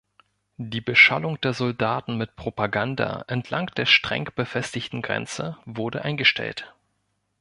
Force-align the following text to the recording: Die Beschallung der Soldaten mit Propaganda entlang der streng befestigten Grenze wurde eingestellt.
Die 0.57 0.81
Beschallung 0.81 1.39
der 1.41 1.53
Soldaten 1.53 2.17
mit 2.17 2.35
Propaganda 2.35 3.23
entlang 3.27 3.67
der 3.77 3.85
streng 3.85 4.31
befestigten 4.35 5.03
Grenze 5.03 5.59
wurde 5.67 6.01
eingestellt. 6.01 6.73